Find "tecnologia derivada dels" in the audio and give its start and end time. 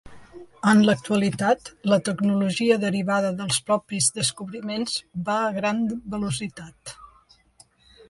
2.07-3.61